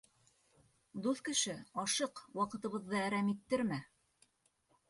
[1.07, 3.83] —Дуҫ кеше, ашыҡ, ваҡытыбыҙҙы әрәм иттермә.